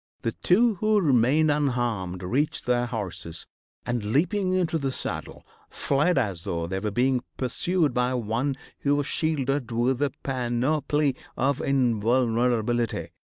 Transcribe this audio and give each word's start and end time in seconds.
The 0.23 0.31
two 0.31 0.73
who 0.79 0.99
remained 0.99 1.51
unharmed 1.51 2.23
reached 2.23 2.65
their 2.65 2.87
horses, 2.87 3.45
and, 3.85 4.03
leaping 4.13 4.53
into 4.55 4.79
the 4.79 4.91
saddle, 4.91 5.45
fled 5.69 6.17
as 6.17 6.43
though 6.43 6.65
they 6.65 6.79
were 6.79 6.89
being 6.89 7.21
pursued 7.37 7.93
by 7.93 8.15
one 8.15 8.55
who 8.79 8.95
was 8.95 9.05
shielded 9.05 9.71
with 9.71 9.99
the 9.99 10.09
panoply 10.23 11.15
of 11.37 11.61
invulnerability. 11.61 13.09